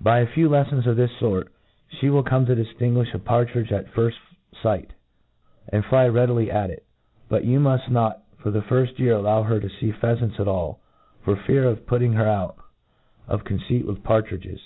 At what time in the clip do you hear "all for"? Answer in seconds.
10.48-11.36